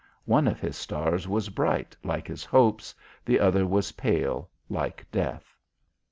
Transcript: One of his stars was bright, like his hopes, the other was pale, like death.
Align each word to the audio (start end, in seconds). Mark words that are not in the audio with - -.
One 0.25 0.47
of 0.47 0.59
his 0.59 0.75
stars 0.77 1.27
was 1.27 1.49
bright, 1.49 1.95
like 2.03 2.27
his 2.27 2.43
hopes, 2.43 2.95
the 3.23 3.39
other 3.39 3.67
was 3.67 3.91
pale, 3.91 4.49
like 4.67 5.05
death. 5.11 5.53